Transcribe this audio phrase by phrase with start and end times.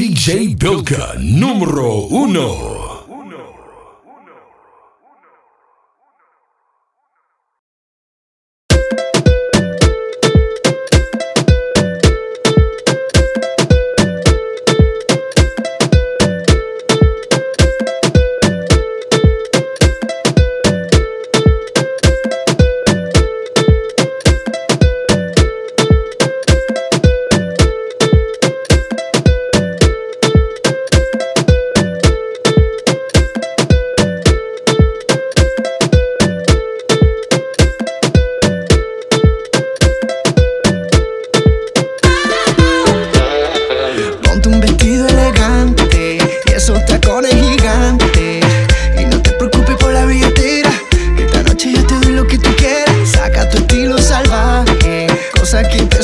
[0.00, 2.79] DJ Bilka número uno.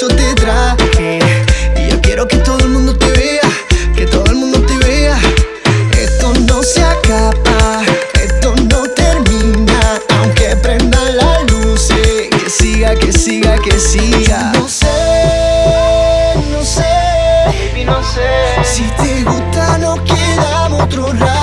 [0.00, 1.18] Eso te traje.
[1.76, 3.42] Y yo quiero que todo el mundo te vea,
[3.94, 5.18] que todo el mundo te vea.
[5.92, 7.82] Esto no se acaba,
[8.14, 12.30] esto no termina, aunque prendan las luces.
[12.30, 14.52] Que siga, que siga, que siga.
[14.54, 14.86] No sé,
[16.50, 16.94] no sé.
[17.44, 18.64] Baby, no sé.
[18.64, 21.39] Si te gusta, nos quedamos otro rato.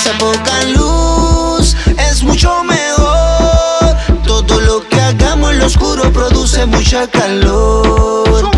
[0.00, 1.74] Esa poca luz
[2.10, 3.96] es mucho mejor.
[4.24, 8.48] Todo lo que hagamos en lo oscuro produce mucha calor.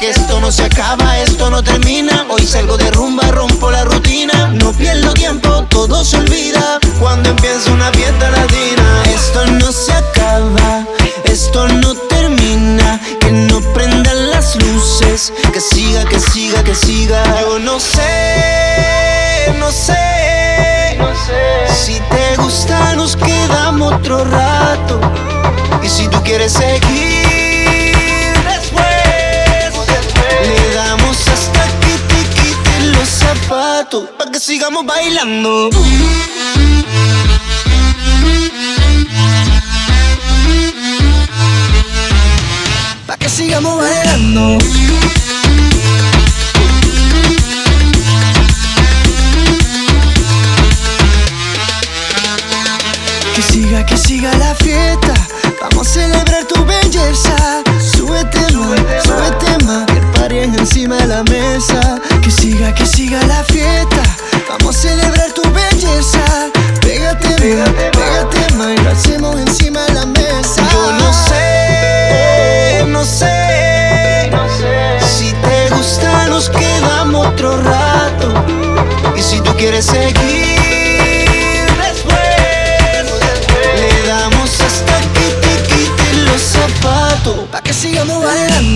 [0.00, 2.26] Que esto no se acaba, esto no termina.
[2.30, 4.48] Hoy salgo de rumba, rompo la rutina.
[4.48, 9.02] No pierdo tiempo, todo se olvida cuando empieza una fiesta latina.
[9.14, 10.84] Esto no se acaba,
[11.24, 12.98] esto no termina.
[13.20, 17.22] Que no prendan las luces, que siga, que siga, que siga.
[17.42, 19.99] Yo no sé, no sé.
[24.00, 25.00] Otro rato.
[25.82, 28.84] Y si tú quieres seguir después,
[30.42, 34.08] le damos hasta que te quiten los zapatos.
[34.18, 35.70] Pa' que sigamos bailando.
[43.06, 44.58] Pa' que sigamos bailando.
[53.50, 55.14] Siga, que siga la fiesta.
[55.60, 57.62] Vamos a celebrar tu belleza.
[57.78, 59.86] Súbete más, súbete más.
[59.86, 62.00] Que el party es encima de la mesa.
[62.22, 64.02] Que siga, que siga la fiesta.
[64.48, 66.24] Vamos a celebrar tu belleza.
[66.80, 68.70] Pégate, pégate, pégate más.
[68.78, 70.62] Y lo hacemos encima de la mesa.
[70.72, 74.30] Yo no sé, no sé.
[75.16, 78.32] Si te gusta, nos quedamos otro rato.
[79.16, 80.39] Y si tú quieres seguir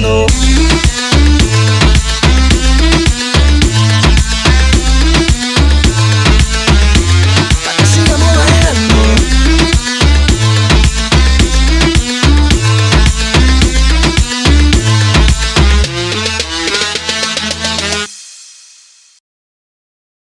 [0.03, 0.53] hasta